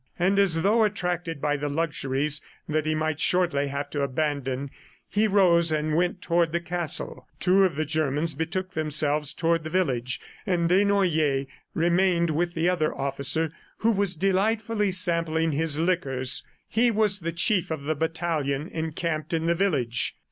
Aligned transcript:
And 0.17 0.39
as 0.39 0.63
though 0.63 0.81
attracted 0.83 1.39
by 1.39 1.57
the 1.57 1.69
luxuries 1.69 2.41
that 2.67 2.87
he 2.87 2.95
might 2.95 3.19
shortly 3.19 3.67
have 3.67 3.87
to 3.91 4.01
abandon, 4.01 4.71
he 5.07 5.27
rose 5.27 5.71
and 5.71 5.93
went 5.95 6.23
toward 6.23 6.53
the 6.53 6.59
castle. 6.59 7.27
Two 7.39 7.63
of 7.65 7.75
the 7.75 7.85
Germans 7.85 8.33
betook 8.33 8.71
themselves 8.71 9.31
toward 9.31 9.63
the 9.63 9.69
village, 9.69 10.19
and 10.43 10.67
Desnoyers 10.67 11.45
remained 11.75 12.31
with 12.31 12.55
the 12.55 12.67
other 12.67 12.91
officer 12.97 13.51
who 13.77 13.91
was 13.91 14.15
delightfully 14.15 14.89
sampling 14.89 15.51
his 15.51 15.77
liquors. 15.77 16.43
He 16.67 16.89
was 16.89 17.19
the 17.19 17.31
chief 17.31 17.69
of 17.69 17.83
the 17.83 17.93
battalion 17.93 18.67
encamped 18.69 19.33
in 19.33 19.45
the 19.45 19.53
village. 19.53 20.15